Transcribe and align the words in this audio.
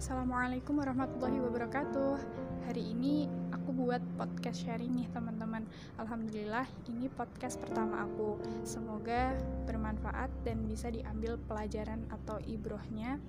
Assalamualaikum 0.00 0.80
warahmatullahi 0.80 1.44
wabarakatuh. 1.44 2.16
Hari 2.64 2.96
ini 2.96 3.28
aku 3.52 3.84
buat 3.84 4.00
podcast 4.16 4.64
sharing 4.64 4.96
nih 4.96 5.12
teman-teman. 5.12 5.68
Alhamdulillah 6.00 6.64
ini 6.88 7.12
podcast 7.12 7.60
pertama 7.60 8.08
aku. 8.08 8.40
Semoga 8.64 9.36
bermanfaat 9.68 10.32
dan 10.40 10.64
bisa 10.64 10.88
diambil 10.88 11.36
pelajaran 11.44 12.00
atau 12.08 12.40
ibrohnya 12.48 13.20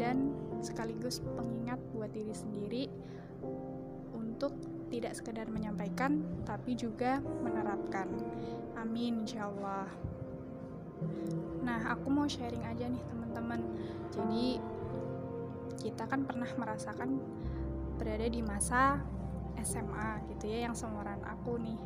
Dan 0.00 0.32
sekaligus 0.64 1.20
pengingat 1.36 1.76
buat 1.92 2.08
diri 2.08 2.32
sendiri 2.32 2.88
Untuk 4.16 4.56
tidak 4.88 5.12
sekedar 5.12 5.52
menyampaikan 5.52 6.24
Tapi 6.48 6.72
juga 6.72 7.20
menerapkan. 7.44 8.08
Amin 8.80 9.28
insyaallah. 9.28 9.92
Nah 11.60 11.84
aku 11.84 12.08
mau 12.08 12.24
sharing 12.24 12.64
aja 12.64 12.88
nih 12.88 13.04
teman-teman. 13.12 13.60
Jadi 14.08 14.56
kita 15.80 16.04
kan 16.10 16.26
pernah 16.26 16.48
merasakan 16.58 17.16
berada 17.96 18.26
di 18.26 18.40
masa 18.42 18.98
SMA 19.62 20.26
gitu 20.34 20.50
ya 20.50 20.68
yang 20.68 20.74
seumuran 20.74 21.20
aku 21.22 21.56
nih. 21.60 21.78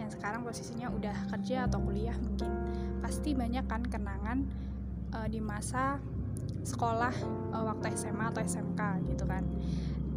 Yang 0.00 0.18
sekarang 0.18 0.42
posisinya 0.42 0.90
udah 0.90 1.16
kerja 1.30 1.70
atau 1.70 1.78
kuliah 1.80 2.16
mungkin. 2.18 2.50
Pasti 3.00 3.36
banyak 3.36 3.64
kan 3.70 3.86
kenangan 3.86 4.48
uh, 5.14 5.28
di 5.28 5.38
masa 5.38 6.02
sekolah 6.62 7.14
uh, 7.54 7.64
waktu 7.72 7.94
SMA 7.94 8.32
atau 8.32 8.42
SMK 8.42 8.80
gitu 9.14 9.24
kan. 9.28 9.46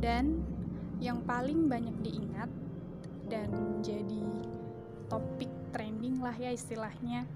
Dan 0.01 0.41
yang 1.03 1.21
paling 1.27 1.67
banyak 1.67 1.95
diingat 2.01 2.49
dan 3.27 3.49
jadi 3.83 4.23
topik 5.11 5.51
trending 5.75 6.23
lah 6.23 6.33
ya 6.33 6.55
istilahnya 6.55 7.27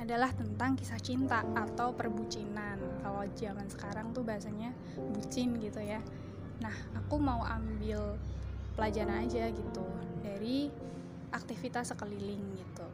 adalah 0.00 0.32
tentang 0.32 0.80
kisah 0.80 0.96
cinta 0.96 1.44
atau 1.52 1.92
perbucinan. 1.92 2.80
Kalau 3.04 3.20
zaman 3.36 3.68
sekarang 3.68 4.16
tuh 4.16 4.24
bahasanya 4.24 4.72
bucin 4.96 5.60
gitu 5.60 5.84
ya. 5.84 6.00
Nah, 6.64 6.72
aku 6.96 7.20
mau 7.20 7.44
ambil 7.44 8.16
pelajaran 8.80 9.28
aja 9.28 9.52
gitu 9.52 9.84
dari 10.24 10.72
aktivitas 11.36 11.92
sekeliling 11.92 12.40
gitu. 12.56 12.88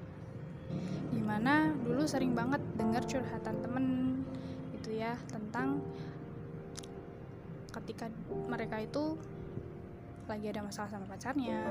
Di 1.15 1.23
mana 1.23 1.71
dulu 1.79 2.03
sering 2.11 2.35
banget 2.35 2.59
dengar 2.75 3.07
curhatan 3.07 3.63
temen 3.63 3.87
gitu 4.75 4.99
ya 4.99 5.15
tentang 5.31 5.79
ketika 7.71 8.11
mereka 8.51 8.83
itu 8.83 9.15
lagi 10.27 10.51
ada 10.51 10.67
masalah 10.67 10.91
sama 10.91 11.07
pacarnya, 11.07 11.63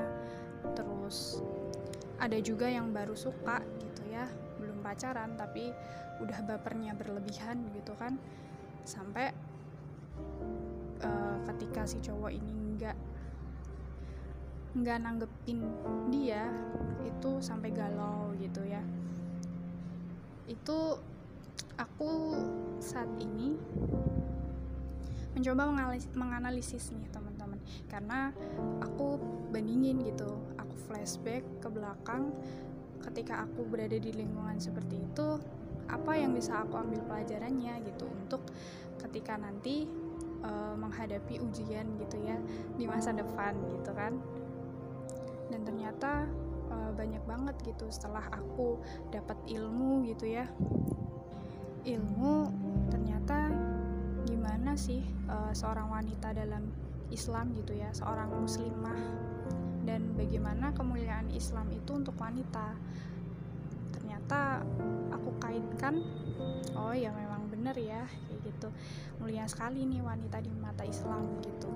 terus 0.72 1.44
ada 2.16 2.40
juga 2.40 2.72
yang 2.72 2.88
baru 2.88 3.12
suka 3.12 3.60
gitu 3.84 4.02
ya 4.08 4.24
pacaran 4.86 5.34
tapi 5.34 5.74
udah 6.22 6.38
bapernya 6.46 6.94
berlebihan 6.94 7.66
gitu 7.74 7.90
kan. 7.98 8.14
Sampai 8.86 9.34
uh, 11.02 11.36
ketika 11.50 11.82
si 11.90 11.98
cowok 11.98 12.30
ini 12.30 12.78
nggak 12.78 12.96
nggak 14.76 14.98
nanggepin 15.02 15.64
dia 16.14 16.46
itu 17.02 17.42
sampai 17.42 17.74
galau 17.74 18.30
gitu 18.38 18.62
ya. 18.62 18.84
Itu 20.46 21.02
aku 21.74 22.10
saat 22.78 23.08
ini 23.18 23.58
mencoba 25.36 25.68
menganalisis 26.16 26.94
nih 26.94 27.10
teman-teman. 27.12 27.60
Karena 27.90 28.30
aku 28.80 29.20
bandingin 29.52 30.00
gitu 30.04 30.36
aku 30.56 30.74
flashback 30.88 31.44
ke 31.60 31.68
belakang 31.68 32.32
ketika 33.04 33.44
aku 33.44 33.66
berada 33.66 33.96
di 33.96 34.10
lingkungan 34.12 34.56
seperti 34.60 35.02
itu 35.02 35.40
apa 35.86 36.18
yang 36.18 36.34
bisa 36.34 36.66
aku 36.66 36.78
ambil 36.82 36.98
pelajarannya 37.06 37.78
gitu 37.86 38.10
untuk 38.10 38.42
ketika 38.98 39.38
nanti 39.38 39.86
uh, 40.42 40.74
menghadapi 40.74 41.38
ujian 41.38 41.86
gitu 42.02 42.18
ya 42.26 42.36
di 42.74 42.84
masa 42.90 43.14
depan 43.14 43.54
gitu 43.70 43.90
kan. 43.94 44.18
Dan 45.46 45.62
ternyata 45.62 46.26
uh, 46.74 46.90
banyak 46.90 47.22
banget 47.22 47.54
gitu 47.62 47.86
setelah 47.86 48.26
aku 48.34 48.82
dapat 49.14 49.38
ilmu 49.46 50.02
gitu 50.10 50.26
ya. 50.26 50.50
Ilmu 51.86 52.34
ternyata 52.90 53.54
gimana 54.26 54.74
sih 54.74 55.06
uh, 55.30 55.54
seorang 55.54 55.86
wanita 55.86 56.34
dalam 56.34 56.66
Islam 57.14 57.54
gitu 57.54 57.78
ya 57.78 57.94
seorang 57.94 58.26
muslimah 58.34 58.98
dan 59.86 60.18
bagaimana 60.18 60.74
kemuliaan 60.74 61.30
Islam 61.30 61.70
itu 61.70 61.94
untuk 61.94 62.18
wanita? 62.18 62.74
Ternyata 63.94 64.66
aku 65.14 65.30
kaitkan 65.38 66.02
oh 66.74 66.92
ya 66.92 67.14
memang 67.14 67.46
bener 67.46 67.78
ya 67.78 68.02
kayak 68.04 68.40
gitu. 68.44 68.68
Mulia 69.22 69.46
sekali 69.46 69.86
nih 69.86 70.02
wanita 70.02 70.42
di 70.42 70.50
mata 70.58 70.82
Islam 70.82 71.38
gitu. 71.46 71.70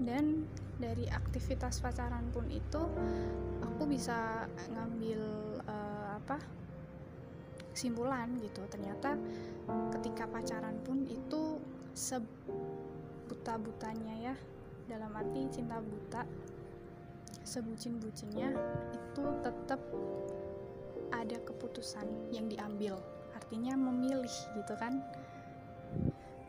Dan 0.00 0.44
dari 0.80 1.04
aktivitas 1.08 1.80
pacaran 1.80 2.28
pun 2.32 2.48
itu 2.48 2.82
aku 3.60 3.82
bisa 3.84 4.48
ngambil 4.72 5.20
uh, 5.64 6.16
apa 6.20 6.40
kesimpulan 7.72 8.36
gitu. 8.40 8.60
Ternyata 8.68 9.16
ketika 9.96 10.28
pacaran 10.28 10.76
pun 10.84 11.04
itu 11.08 11.60
sebuta-butanya 13.40 14.14
ya. 14.20 14.34
Dalam 14.84 15.16
arti 15.16 15.48
cinta 15.48 15.80
buta 15.80 16.28
sebucin-bucinnya 17.40 18.52
itu 18.92 19.24
tetap 19.40 19.80
ada 21.08 21.40
keputusan 21.48 22.04
yang 22.36 22.52
diambil. 22.52 23.00
Artinya 23.32 23.80
memilih 23.80 24.28
gitu 24.28 24.76
kan. 24.76 25.00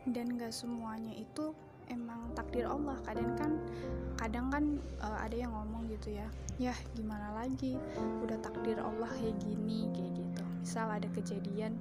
Dan 0.04 0.36
gak 0.36 0.52
semuanya 0.52 1.16
itu 1.16 1.56
emang 1.88 2.28
takdir 2.36 2.68
Allah. 2.68 3.00
Kadang 3.08 3.40
kan 3.40 3.52
kadang 4.20 4.46
kan 4.52 4.64
uh, 5.00 5.16
ada 5.24 5.32
yang 5.32 5.56
ngomong 5.56 5.88
gitu 5.88 6.12
ya 6.12 6.28
ya 6.60 6.76
gimana 6.92 7.32
lagi? 7.40 7.80
Udah 8.20 8.36
takdir 8.44 8.76
Allah 8.76 9.08
kayak 9.16 9.40
gini 9.40 9.88
kayak 9.96 10.12
gitu. 10.12 10.44
Misal 10.60 10.92
ada 10.92 11.08
kejadian 11.16 11.72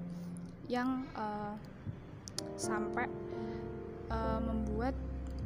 yang 0.71 1.03
uh, 1.19 1.59
sampai 2.55 3.11
uh, 4.07 4.39
membuat 4.39 4.95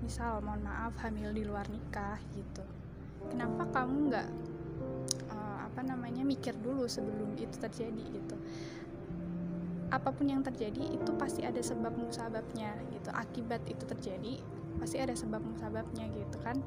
misal 0.05 0.37
mohon 0.45 0.61
maaf 0.61 0.93
hamil 1.01 1.33
di 1.33 1.41
luar 1.41 1.65
nikah 1.73 2.21
gitu. 2.37 2.61
Kenapa 3.33 3.65
kamu 3.73 4.13
nggak 4.13 4.27
uh, 5.33 5.57
apa 5.65 5.81
namanya 5.81 6.21
mikir 6.21 6.53
dulu 6.61 6.85
sebelum 6.85 7.33
itu 7.33 7.57
terjadi 7.57 8.05
gitu? 8.13 8.37
Apa 9.89 10.13
pun 10.13 10.29
yang 10.29 10.45
terjadi 10.45 10.93
itu 10.93 11.09
pasti 11.17 11.41
ada 11.41 11.57
sebab 11.57 11.97
musababnya 11.97 12.77
gitu. 12.93 13.09
Akibat 13.09 13.65
itu 13.65 13.81
terjadi 13.81 14.37
pasti 14.77 15.01
ada 15.01 15.17
sebab 15.17 15.41
musababnya 15.41 16.05
gitu 16.13 16.37
kan 16.45 16.61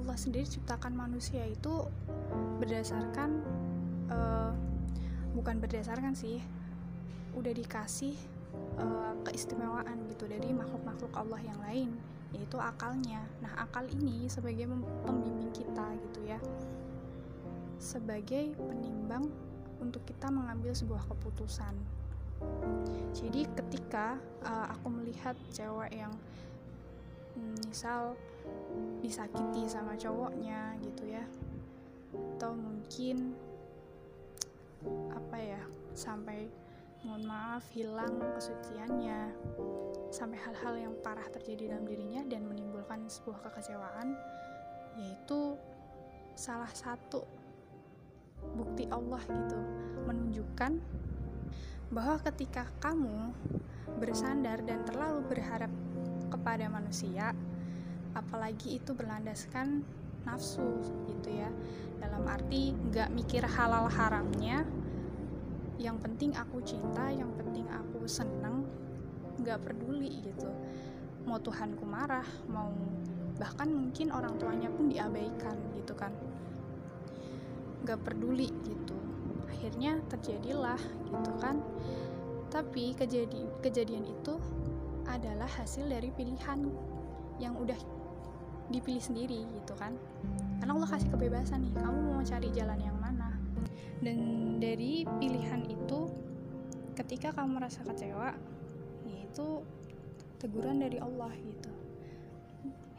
Allah 0.00 0.16
sendiri 0.16 0.48
ciptakan 0.48 0.96
manusia 0.96 1.44
itu 1.44 1.84
berdasarkan 2.56 3.44
uh, 4.08 4.56
bukan 5.36 5.60
berdasarkan 5.60 6.16
sih 6.16 6.40
udah 7.36 7.52
dikasih 7.52 8.16
uh, 8.80 9.12
keistimewaan 9.28 10.08
gitu 10.08 10.24
dari 10.24 10.56
makhluk-makhluk 10.56 11.12
Allah 11.12 11.40
yang 11.44 11.60
lain 11.60 11.90
yaitu 12.32 12.56
akalnya. 12.56 13.20
Nah 13.44 13.52
akal 13.60 13.84
ini 13.92 14.24
sebagai 14.32 14.72
pembimbing 15.04 15.52
kita 15.52 15.84
gitu 16.08 16.20
ya. 16.24 16.40
Sebagai 17.76 18.56
penimbang 18.56 19.28
untuk 19.84 20.00
kita 20.08 20.32
mengambil 20.32 20.72
sebuah 20.72 21.04
keputusan. 21.12 21.76
Jadi 23.12 23.44
ketika 23.52 24.16
uh, 24.48 24.72
aku 24.72 24.88
melihat 24.88 25.36
cewek 25.52 25.92
yang 25.92 26.14
misal 27.66 28.14
disakiti 29.00 29.66
sama 29.66 29.96
cowoknya 29.96 30.76
gitu 30.84 31.10
ya. 31.10 31.24
Atau 32.36 32.56
mungkin 32.56 33.34
apa 35.12 35.36
ya 35.36 35.62
sampai 35.92 36.48
mohon 37.04 37.24
maaf 37.24 37.64
hilang 37.72 38.20
kesuciannya. 38.36 39.32
Sampai 40.10 40.38
hal-hal 40.42 40.90
yang 40.90 40.94
parah 41.00 41.26
terjadi 41.30 41.74
dalam 41.74 41.86
dirinya 41.86 42.26
dan 42.26 42.44
menimbulkan 42.46 43.06
sebuah 43.06 43.46
kekecewaan. 43.46 44.14
Yaitu 44.98 45.54
salah 46.34 46.70
satu 46.72 47.22
bukti 48.56 48.88
Allah 48.88 49.20
gitu 49.28 49.60
menunjukkan 50.08 50.80
bahwa 51.90 52.16
ketika 52.22 52.70
kamu 52.78 53.34
bersandar 53.98 54.62
dan 54.62 54.86
terlalu 54.86 55.26
berharap 55.26 55.68
kepada 56.30 56.70
manusia 56.70 57.34
apalagi 58.14 58.78
itu 58.78 58.90
berlandaskan 58.94 59.82
nafsu 60.26 60.82
gitu 61.08 61.30
ya. 61.30 61.50
Dalam 62.00 62.24
arti 62.26 62.72
nggak 62.72 63.12
mikir 63.12 63.44
halal 63.44 63.88
haramnya 63.88 64.64
yang 65.80 65.96
penting 65.96 66.36
aku 66.36 66.60
cinta 66.60 67.08
yang 67.08 67.32
penting 67.36 67.64
aku 67.72 68.04
seneng 68.04 68.68
nggak 69.40 69.60
peduli 69.64 70.20
gitu. 70.20 70.48
Mau 71.24 71.40
Tuhanku 71.40 71.84
marah 71.84 72.26
mau 72.48 72.72
bahkan 73.40 73.72
mungkin 73.72 74.12
orang 74.12 74.36
tuanya 74.36 74.68
pun 74.68 74.92
diabaikan 74.92 75.56
gitu 75.76 75.96
kan. 75.96 76.12
Nggak 77.84 78.00
peduli 78.04 78.52
gitu. 78.64 78.96
Akhirnya 79.48 80.00
terjadilah 80.12 80.80
gitu 81.08 81.32
kan. 81.40 81.64
Tapi 82.52 82.92
kejadian 82.98 83.48
kejadian 83.64 84.04
itu 84.04 84.36
adalah 85.18 85.48
hasil 85.50 85.90
dari 85.90 86.14
pilihan 86.14 86.70
yang 87.42 87.58
udah 87.58 87.76
dipilih 88.70 89.02
sendiri 89.02 89.42
gitu 89.58 89.74
kan. 89.74 89.98
Karena 90.62 90.72
Allah 90.78 90.90
kasih 90.94 91.10
kebebasan 91.10 91.66
nih 91.66 91.74
kamu 91.74 91.98
mau 92.14 92.22
cari 92.22 92.48
jalan 92.54 92.78
yang 92.78 92.98
mana? 93.02 93.34
Dan 93.98 94.18
dari 94.62 95.02
pilihan 95.18 95.66
itu 95.66 96.06
ketika 96.94 97.34
kamu 97.34 97.58
merasa 97.58 97.82
kecewa 97.82 98.36
yaitu 99.08 99.66
teguran 100.38 100.78
dari 100.78 101.02
Allah 101.02 101.34
gitu. 101.34 101.72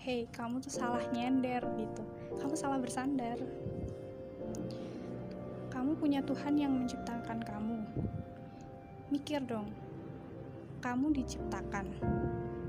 Hei 0.02 0.28
kamu 0.34 0.60
tuh 0.60 0.74
salah 0.74 1.06
nyender 1.16 1.64
gitu. 1.80 2.04
Kamu 2.42 2.54
salah 2.58 2.82
bersandar. 2.82 3.40
Kamu 5.72 5.96
punya 5.96 6.20
Tuhan 6.26 6.60
yang 6.60 6.74
menciptakan 6.76 7.40
kamu. 7.46 7.78
Mikir 9.14 9.44
dong 9.48 9.91
kamu 10.82 11.14
diciptakan 11.14 11.86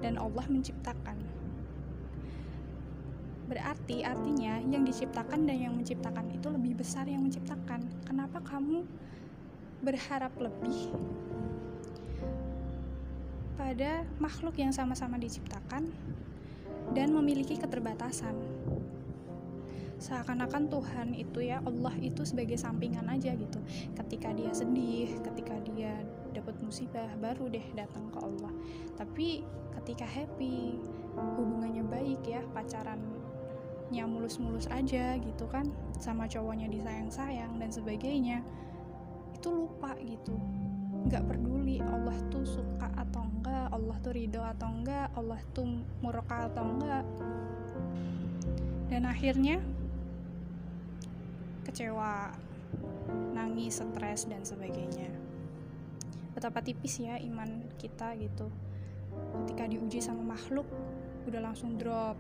dan 0.05 0.20
Allah 0.20 0.44
menciptakan. 0.47 1.17
Berarti 3.49 4.00
artinya 4.00 4.61
yang 4.64 4.85
diciptakan 4.85 5.44
dan 5.44 5.59
yang 5.59 5.75
menciptakan 5.76 6.31
itu 6.32 6.49
lebih 6.49 6.73
besar 6.79 7.05
yang 7.09 7.25
menciptakan. 7.25 7.85
Kenapa 8.05 8.41
kamu 8.44 8.85
berharap 9.82 10.32
lebih? 10.38 10.93
Pada 13.56 14.05
makhluk 14.17 14.56
yang 14.56 14.73
sama-sama 14.73 15.20
diciptakan 15.20 15.88
dan 16.97 17.08
memiliki 17.12 17.61
keterbatasan. 17.61 18.35
Seakan-akan 20.03 20.67
Tuhan 20.67 21.08
itu 21.15 21.47
ya 21.47 21.62
Allah 21.62 21.94
itu 22.03 22.26
sebagai 22.26 22.58
sampingan 22.58 23.06
aja 23.06 23.31
gitu. 23.38 23.61
Ketika 23.94 24.35
dia 24.35 24.50
sedih 24.50 25.15
ketika 25.23 25.55
dia 25.62 25.94
dapat 26.32 26.56
musibah 26.64 27.08
baru 27.20 27.49
deh 27.52 27.64
datang 27.76 28.08
ke 28.11 28.19
Allah. 28.19 28.52
Tapi 28.96 29.44
ketika 29.81 30.08
happy 30.08 30.81
hubungannya 31.14 31.84
baik 31.84 32.25
ya 32.25 32.40
pacarannya 32.56 34.05
mulus-mulus 34.08 34.67
aja 34.73 35.20
gitu 35.20 35.44
kan 35.49 35.69
sama 36.00 36.25
cowoknya 36.25 36.73
disayang-sayang 36.73 37.61
dan 37.61 37.70
sebagainya 37.70 38.40
itu 39.37 39.49
lupa 39.52 39.93
gitu. 40.00 40.34
Nggak 41.08 41.29
peduli 41.29 41.82
Allah 41.82 42.17
tuh 42.31 42.46
suka 42.46 42.88
atau 42.96 43.26
enggak 43.26 43.69
Allah 43.69 43.96
tuh 44.00 44.12
ridho 44.14 44.40
atau 44.40 44.69
enggak 44.70 45.12
Allah 45.12 45.40
tuh 45.52 45.67
murka 46.00 46.49
atau 46.49 46.64
enggak 46.64 47.05
dan 48.93 49.08
akhirnya 49.08 49.56
kecewa, 51.64 52.29
nangis, 53.32 53.81
stres 53.81 54.29
dan 54.29 54.44
sebagainya. 54.44 55.08
Betapa 56.32 56.64
tipis 56.64 57.00
ya 57.00 57.20
iman 57.20 57.69
kita 57.76 58.17
gitu. 58.17 58.49
Ketika 59.44 59.69
diuji 59.69 60.00
sama 60.00 60.37
makhluk, 60.37 60.64
udah 61.29 61.40
langsung 61.40 61.76
drop. 61.76 62.17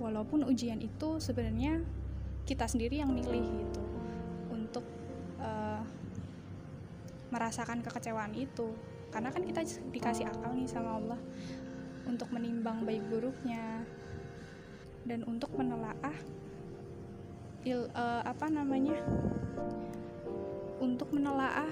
Walaupun 0.00 0.48
ujian 0.48 0.80
itu 0.80 1.20
sebenarnya 1.20 1.82
kita 2.48 2.64
sendiri 2.64 3.02
yang 3.02 3.12
milih 3.12 3.44
gitu 3.44 3.82
untuk 4.48 4.86
uh, 5.42 5.82
merasakan 7.30 7.84
kekecewaan 7.84 8.32
itu. 8.34 8.72
Karena 9.10 9.34
kan 9.34 9.42
kita 9.42 9.66
dikasih 9.90 10.30
akal 10.30 10.54
nih 10.54 10.70
sama 10.70 10.98
Allah 10.98 11.20
untuk 12.06 12.30
menimbang 12.30 12.86
baik 12.86 13.02
buruknya 13.10 13.82
dan 15.06 15.26
untuk 15.26 15.50
menelaah 15.54 16.16
il, 17.66 17.88
uh, 17.92 18.22
apa 18.24 18.46
namanya 18.48 18.96
untuk 20.80 21.12
menelaah 21.12 21.68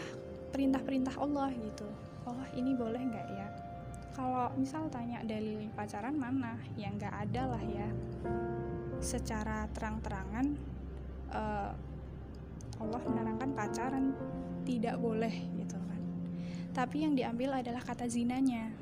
perintah-perintah 0.50 1.14
Allah 1.20 1.52
gitu. 1.52 1.88
Oh 2.28 2.42
ini 2.56 2.76
boleh 2.76 3.00
nggak 3.00 3.28
ya? 3.32 3.48
Kalau 4.12 4.50
misal 4.58 4.90
tanya 4.90 5.22
dalil 5.22 5.70
pacaran 5.72 6.18
mana? 6.18 6.58
Ya 6.74 6.90
nggak 6.90 7.14
ada 7.28 7.42
lah 7.54 7.62
ya. 7.62 7.88
Secara 8.98 9.70
terang-terangan 9.70 10.46
uh, 11.30 11.70
Allah 12.78 13.02
menerangkan 13.06 13.50
pacaran 13.54 14.14
tidak 14.66 14.98
boleh 14.98 15.32
gitu 15.54 15.78
kan. 15.78 16.00
Tapi 16.74 17.06
yang 17.06 17.14
diambil 17.14 17.62
adalah 17.62 17.80
kata 17.80 18.10
zinanya. 18.10 18.74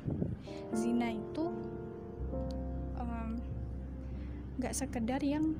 Zina 0.73 1.13
itu 1.13 1.45
nggak 4.57 4.73
um, 4.73 4.79
sekedar 4.81 5.21
yang 5.21 5.53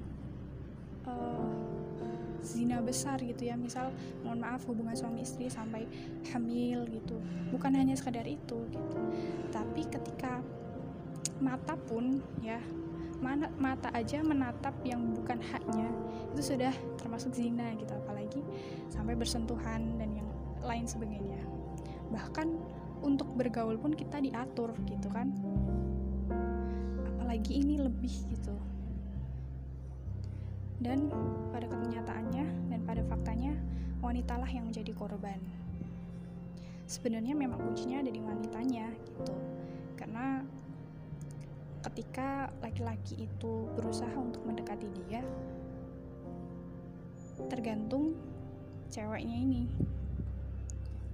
uh, 1.05 1.76
zina 2.41 2.81
besar 2.81 3.21
gitu 3.21 3.47
ya. 3.47 3.55
Misal 3.55 3.93
mohon 4.25 4.41
maaf 4.41 4.65
hubungan 4.65 4.93
suami 4.97 5.23
istri 5.23 5.47
sampai 5.47 5.85
hamil 6.33 6.85
gitu. 6.89 7.17
Bukan 7.53 7.73
hanya 7.75 7.93
sekadar 7.93 8.25
itu 8.25 8.67
gitu. 8.69 8.99
Tapi 9.53 9.81
ketika 9.87 10.41
mata 11.37 11.77
pun 11.77 12.21
ya 12.41 12.57
mana 13.17 13.49
mata 13.57 13.89
aja 13.97 14.21
menatap 14.21 14.73
yang 14.85 15.01
bukan 15.13 15.41
haknya 15.41 15.89
itu 16.33 16.53
sudah 16.53 16.73
termasuk 16.97 17.33
zina 17.33 17.73
gitu. 17.77 17.93
Apalagi 17.93 18.41
sampai 18.89 19.13
bersentuhan 19.13 20.01
dan 20.01 20.09
yang 20.17 20.29
lain 20.65 20.85
sebagainya. 20.89 21.41
Bahkan 22.09 22.47
untuk 23.05 23.29
bergaul 23.37 23.77
pun 23.77 23.93
kita 23.93 24.17
diatur 24.17 24.73
gitu 24.89 25.09
kan. 25.13 25.29
Apalagi 27.17 27.61
ini 27.61 27.77
lebih 27.77 28.13
gitu 28.33 28.56
dan 30.81 31.09
pada 31.49 31.65
kenyataannya 31.65 32.45
dan 32.69 32.79
pada 32.85 33.01
faktanya 33.09 33.53
wanitalah 34.01 34.47
yang 34.49 34.69
menjadi 34.69 34.93
korban. 34.93 35.41
Sebenarnya 36.87 37.35
memang 37.35 37.59
kuncinya 37.59 37.99
ada 37.99 38.11
di 38.13 38.21
wanitanya 38.21 38.87
gitu. 39.03 39.35
Karena 39.97 40.45
ketika 41.83 42.53
laki-laki 42.61 43.27
itu 43.27 43.67
berusaha 43.75 44.13
untuk 44.15 44.43
mendekati 44.45 44.87
dia 45.03 45.21
tergantung 47.49 48.17
ceweknya 48.89 49.37
ini. 49.37 49.63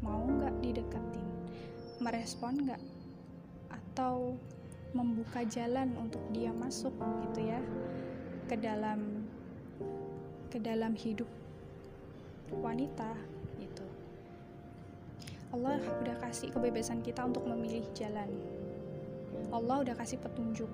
Mau 0.03 0.27
nggak 0.27 0.59
dideketin 0.59 1.27
merespon 2.03 2.59
nggak 2.67 2.83
atau 3.71 4.35
membuka 4.91 5.47
jalan 5.47 5.95
untuk 5.95 6.19
dia 6.35 6.51
masuk 6.51 6.91
gitu 7.29 7.47
ya 7.47 7.63
ke 8.51 8.59
dalam 8.59 9.22
ke 10.53 10.61
dalam 10.61 10.93
hidup 10.93 11.25
wanita 12.53 13.17
itu 13.57 13.81
Allah 15.49 15.81
udah 15.81 16.13
kasih 16.21 16.53
kebebasan 16.53 17.01
kita 17.01 17.25
untuk 17.25 17.45
memilih 17.45 17.81
jalan. 17.93 18.25
Allah 19.53 19.85
udah 19.85 19.93
kasih 19.93 20.17
petunjuk. 20.17 20.69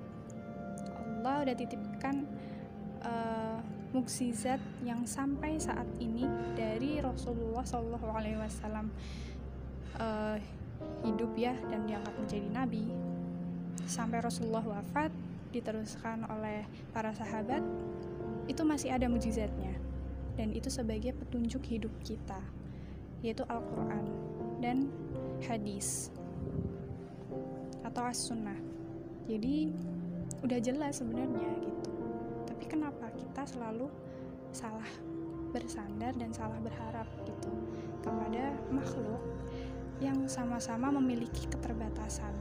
Allah 0.96 1.44
udah 1.44 1.52
titipkan 1.52 2.24
uh, 3.04 3.60
mukjizat 3.92 4.56
yang 4.80 5.04
sampai 5.04 5.60
saat 5.60 5.84
ini 6.00 6.24
dari 6.56 6.96
Rasulullah 7.00 7.60
Shallallahu 7.60 8.08
Alaihi 8.08 8.40
Wasallam 8.40 8.88
uh, 10.00 10.40
hidup 11.04 11.32
ya 11.36 11.52
dan 11.68 11.84
diangkat 11.84 12.14
menjadi 12.16 12.48
nabi. 12.48 12.84
Sampai 13.84 14.24
Rasulullah 14.24 14.64
wafat 14.64 15.12
diteruskan 15.52 16.24
oleh 16.24 16.64
para 16.96 17.12
sahabat 17.12 17.60
itu 18.50 18.66
masih 18.66 18.90
ada 18.90 19.06
mujizatnya. 19.06 19.78
Dan 20.34 20.50
itu 20.50 20.66
sebagai 20.66 21.14
petunjuk 21.14 21.62
hidup 21.70 21.92
kita 22.02 22.42
yaitu 23.20 23.44
Al-Quran 23.52 24.04
dan 24.64 24.88
hadis 25.44 26.08
atau 27.84 28.02
as-sunnah. 28.08 28.56
Jadi 29.28 29.72
udah 30.40 30.58
jelas 30.58 31.04
sebenarnya 31.04 31.52
gitu. 31.60 31.92
Tapi 32.48 32.64
kenapa 32.64 33.12
kita 33.12 33.44
selalu 33.44 33.92
salah 34.50 34.88
bersandar 35.52 36.16
dan 36.16 36.32
salah 36.32 36.56
berharap 36.64 37.06
gitu 37.28 37.52
kepada 38.00 38.56
makhluk 38.72 39.20
yang 40.00 40.16
sama-sama 40.24 40.88
memiliki 40.88 41.44
keterbatasan? 41.52 42.32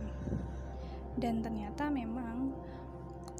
Dan 1.20 1.44
ternyata 1.44 1.92
memang 1.92 2.56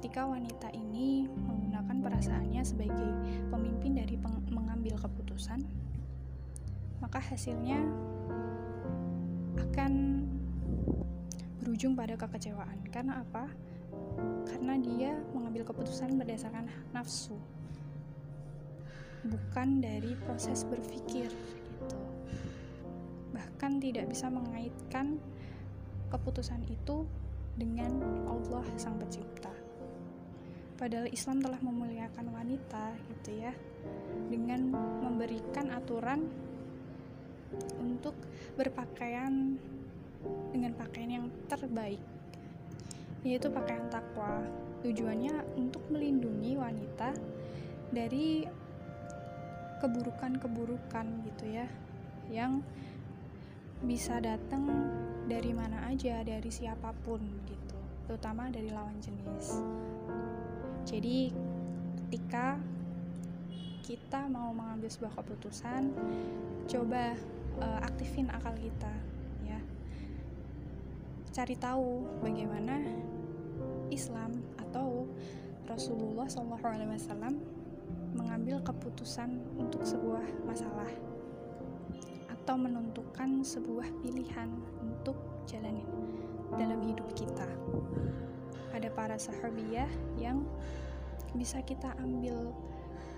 ketika 0.00 0.24
wanita 0.24 0.72
ini 0.72 1.28
menggunakan 1.28 2.00
perasaannya 2.00 2.64
sebagai 2.64 3.12
pemimpin 3.52 4.00
dari 4.00 4.16
mengambil 4.48 4.96
keputusan, 4.96 5.60
maka 7.04 7.20
hasilnya 7.20 7.84
akan 9.60 10.24
berujung 11.60 11.92
pada 11.92 12.16
kekecewaan. 12.16 12.80
Karena 12.88 13.20
apa? 13.20 13.52
Karena 14.48 14.80
dia 14.80 15.20
mengambil 15.36 15.68
keputusan 15.68 16.16
berdasarkan 16.16 16.72
nafsu, 16.96 17.36
bukan 19.28 19.84
dari 19.84 20.16
proses 20.24 20.64
berpikir 20.64 21.28
gitu. 21.28 22.00
Bahkan 23.36 23.84
tidak 23.84 24.08
bisa 24.08 24.32
mengaitkan 24.32 25.20
keputusan 26.08 26.64
itu 26.72 27.04
dengan 27.60 28.00
Allah 28.24 28.64
Sang 28.80 28.96
Pencipta. 28.96 29.59
Padahal 30.80 31.12
Islam 31.12 31.44
telah 31.44 31.60
memuliakan 31.60 32.32
wanita 32.32 32.96
gitu 33.12 33.36
ya 33.36 33.52
dengan 34.32 34.72
memberikan 35.04 35.68
aturan 35.76 36.24
untuk 37.76 38.16
berpakaian 38.56 39.60
dengan 40.48 40.72
pakaian 40.72 41.20
yang 41.20 41.26
terbaik 41.52 42.00
yaitu 43.20 43.52
pakaian 43.52 43.84
takwa. 43.92 44.40
Tujuannya 44.80 45.60
untuk 45.60 45.84
melindungi 45.92 46.56
wanita 46.56 47.12
dari 47.92 48.48
keburukan-keburukan 49.84 51.06
gitu 51.28 51.44
ya 51.44 51.68
yang 52.32 52.64
bisa 53.84 54.20
datang 54.20 54.64
dari 55.24 55.52
mana 55.56 55.88
aja 55.88 56.20
dari 56.20 56.52
siapa 56.52 56.92
pun 57.00 57.20
gitu 57.48 57.78
terutama 58.04 58.52
dari 58.52 58.68
lawan 58.68 59.00
jenis 59.00 59.56
jadi 60.84 61.32
ketika 62.06 62.58
kita 63.84 64.30
mau 64.30 64.54
mengambil 64.54 64.86
sebuah 64.86 65.18
keputusan 65.18 65.90
coba 66.70 67.14
uh, 67.58 67.80
aktifin 67.82 68.30
akal 68.30 68.54
kita 68.54 68.92
ya 69.42 69.58
cari 71.34 71.54
tahu 71.58 72.06
bagaimana 72.22 72.78
Islam 73.90 74.38
atau 74.58 75.10
Rasulullah 75.66 76.26
SAW 76.26 77.34
mengambil 78.14 78.58
keputusan 78.62 79.38
untuk 79.58 79.86
sebuah 79.86 80.22
masalah 80.46 80.90
atau 82.30 82.54
menentukan 82.58 83.46
sebuah 83.46 83.86
pilihan 84.02 84.50
untuk 84.82 85.14
jalanin 85.46 85.86
dalam 86.58 86.82
hidup 86.82 87.06
kita. 87.14 87.46
Ada 88.70 88.88
para 88.94 89.16
sahabiah 89.18 89.90
yang 90.18 90.46
bisa 91.34 91.62
kita 91.62 91.94
ambil 91.98 92.54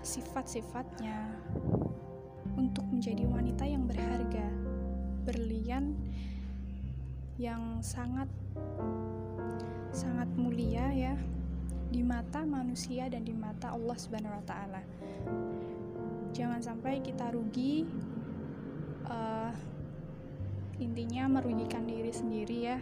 sifat-sifatnya 0.03 1.31
untuk 2.59 2.85
menjadi 2.91 3.25
wanita 3.25 3.63
yang 3.65 3.87
berharga, 3.87 4.47
berlian 5.25 5.95
yang 7.41 7.81
sangat 7.81 8.29
sangat 9.93 10.29
mulia 10.37 10.89
ya 10.93 11.15
di 11.93 12.01
mata 12.01 12.41
manusia 12.45 13.05
dan 13.09 13.21
di 13.25 13.33
mata 13.33 13.73
Allah 13.73 13.97
Subhanahu 13.97 14.37
wa 14.37 14.45
taala. 14.45 14.81
Jangan 16.33 16.61
sampai 16.65 17.01
kita 17.05 17.29
rugi 17.29 17.85
uh, 19.05 19.53
intinya 20.81 21.29
merugikan 21.29 21.85
diri 21.85 22.09
sendiri 22.09 22.57
ya 22.65 22.77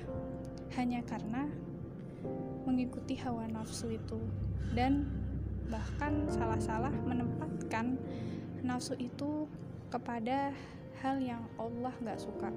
hanya 0.79 1.03
karena 1.03 1.51
mengikuti 2.65 3.18
hawa 3.20 3.48
nafsu 3.50 3.94
itu 3.94 4.20
dan 4.72 5.08
bahkan 5.72 6.27
salah-salah 6.27 6.91
menempatkan 7.08 7.96
nafsu 8.62 8.96
itu 9.00 9.48
kepada 9.91 10.51
hal 11.01 11.18
yang 11.18 11.44
Allah 11.58 11.91
gak 12.03 12.20
suka 12.22 12.51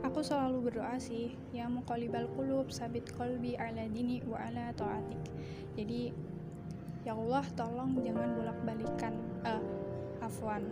Aku 0.00 0.24
selalu 0.24 0.70
berdoa 0.70 0.96
sih, 0.98 1.36
ya 1.54 1.70
muqallibal 1.70 2.26
qulub 2.34 2.72
sabit 2.72 3.06
qalbi 3.14 3.54
ala 3.54 3.86
dini 3.86 4.18
wa 4.26 4.40
ala 4.42 4.72
taatik. 4.74 5.22
Jadi 5.78 6.10
ya 7.06 7.14
Allah 7.14 7.44
tolong 7.54 8.00
jangan 8.02 8.34
bolak-balikan 8.34 9.14
uh, 9.46 9.62
afwan. 10.24 10.66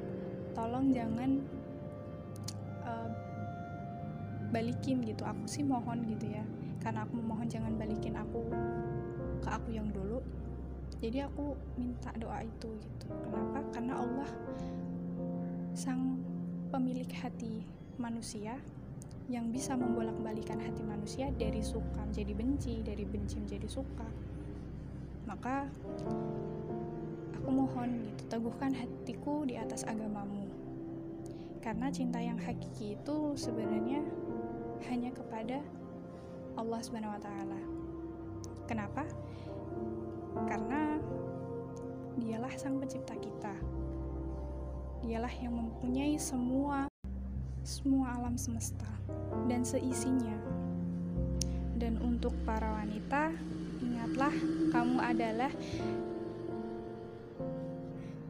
Tolong 0.57 0.91
jangan 0.91 1.45
uh, 2.83 3.11
balikin 4.51 5.05
gitu. 5.07 5.23
Aku 5.23 5.45
sih 5.47 5.63
mohon 5.63 6.03
gitu 6.09 6.27
ya. 6.27 6.45
Karena 6.79 7.05
aku 7.05 7.19
mohon 7.19 7.47
jangan 7.51 7.75
balikin 7.75 8.15
aku 8.15 8.47
ke 9.43 9.49
aku 9.49 9.75
yang 9.75 9.91
dulu. 9.91 10.23
Jadi 10.99 11.23
aku 11.23 11.55
minta 11.79 12.11
doa 12.19 12.43
itu 12.43 12.69
gitu. 12.75 13.07
Kenapa? 13.27 13.63
Karena 13.71 14.03
Allah 14.03 14.31
sang 15.79 16.19
pemilik 16.75 17.09
hati 17.15 17.63
manusia 18.03 18.59
yang 19.29 19.53
bisa 19.53 19.77
membolak-balikan 19.77 20.57
hati 20.57 20.81
manusia 20.81 21.29
dari 21.37 21.61
suka 21.61 22.01
menjadi 22.03 22.33
benci, 22.33 22.75
dari 22.81 23.05
benci 23.05 23.37
menjadi 23.37 23.69
suka. 23.69 24.09
Maka 25.29 25.69
aku 27.37 27.49
mohon 27.53 28.09
gitu, 28.09 28.25
teguhkan 28.33 28.73
hatiku 28.73 29.45
di 29.45 29.61
atas 29.61 29.85
agamamu. 29.85 30.49
Karena 31.61 31.93
cinta 31.93 32.17
yang 32.17 32.41
hakiki 32.41 32.97
itu 32.97 33.37
sebenarnya 33.37 34.01
hanya 34.89 35.13
kepada 35.13 35.61
Allah 36.59 36.83
Subhanahu 36.83 37.15
wa 37.15 37.23
taala. 37.23 37.61
Kenapa? 38.67 39.07
Karena 40.45 40.99
dialah 42.19 42.51
sang 42.59 42.83
pencipta 42.83 43.15
kita. 43.15 43.55
Dialah 45.07 45.31
yang 45.39 45.55
mempunyai 45.55 46.19
semua 46.19 46.91
semua 47.63 48.19
alam 48.19 48.35
semesta 48.35 48.91
dan 49.47 49.63
seisinya. 49.63 50.35
Dan 51.79 52.03
untuk 52.03 52.35
para 52.43 52.83
wanita, 52.83 53.31
ingatlah 53.79 54.35
kamu 54.75 54.97
adalah 54.99 55.53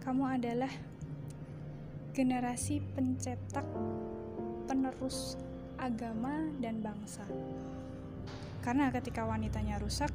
kamu 0.05 0.25
adalah 0.37 0.73
generasi 2.13 2.85
pencetak 2.93 3.65
penerus 4.69 5.41
agama 5.81 6.51
dan 6.61 6.83
bangsa. 6.85 7.25
Karena 8.69 8.93
ketika 8.93 9.25
wanitanya 9.25 9.81
rusak, 9.81 10.13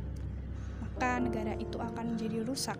maka 0.77 1.17
negara 1.17 1.57
itu 1.57 1.81
akan 1.81 2.13
menjadi 2.13 2.45
rusak. 2.45 2.77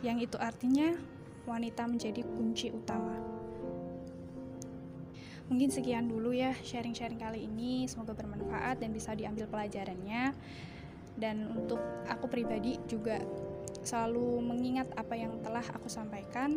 Yang 0.00 0.32
itu 0.32 0.36
artinya 0.40 0.96
wanita 1.44 1.84
menjadi 1.84 2.24
kunci 2.24 2.72
utama. 2.72 3.12
Mungkin 5.52 5.68
sekian 5.68 6.08
dulu 6.08 6.32
ya 6.32 6.56
sharing-sharing 6.64 7.20
kali 7.20 7.44
ini. 7.44 7.84
Semoga 7.84 8.16
bermanfaat 8.16 8.80
dan 8.80 8.88
bisa 8.88 9.12
diambil 9.12 9.44
pelajarannya. 9.52 10.32
Dan 11.12 11.52
untuk 11.52 12.08
aku 12.08 12.32
pribadi 12.32 12.80
juga 12.88 13.20
selalu 13.84 14.40
mengingat 14.48 14.88
apa 14.96 15.12
yang 15.12 15.44
telah 15.44 15.68
aku 15.76 15.92
sampaikan. 15.92 16.56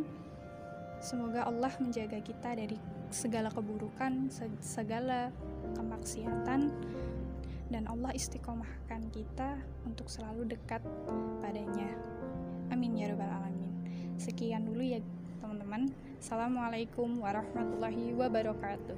Semoga 1.03 1.43
Allah 1.43 1.75
menjaga 1.75 2.23
kita 2.23 2.55
dari 2.55 2.79
segala 3.11 3.51
keburukan, 3.51 4.31
segala 4.63 5.35
kemaksiatan, 5.75 6.71
dan 7.69 7.83
Allah 7.91 8.15
istiqomahkan 8.15 9.11
kita 9.11 9.59
untuk 9.83 10.07
selalu 10.07 10.55
dekat 10.55 10.81
padanya. 11.43 11.91
Amin 12.71 12.97
ya 12.97 13.11
Rabbal 13.13 13.29
'Alamin. 13.29 13.73
Sekian 14.15 14.65
dulu 14.65 14.81
ya, 14.81 15.03
teman-teman. 15.43 15.91
Assalamualaikum 16.17 17.21
warahmatullahi 17.21 18.15
wabarakatuh. 18.17 18.97